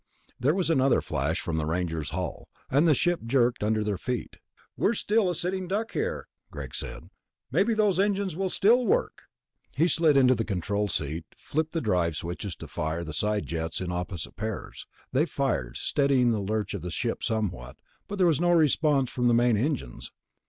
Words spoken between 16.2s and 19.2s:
the lurching of the ship somewhat, but there was no response